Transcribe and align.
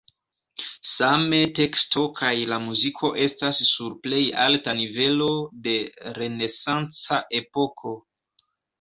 Same 0.91 1.41
teksto 1.59 2.05
kaj 2.21 2.31
la 2.53 2.59
muziko 2.65 3.13
estas 3.27 3.61
sur 3.73 3.99
plej 4.07 4.25
alta 4.49 4.77
nivelo 4.83 5.31
de 5.71 5.79
renesanca 6.21 7.25
epoko. 7.45 7.99